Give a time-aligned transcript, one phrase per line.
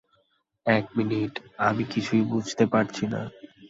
[0.65, 1.33] এক মিনিট,
[1.59, 3.21] আমি কিছুই বুঝতে পারছি না।